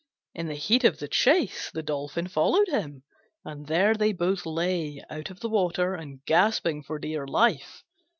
[0.33, 3.03] In the heat of the chase the Dolphin followed him,
[3.45, 7.83] and there they both lay out of the water, gasping for dear life.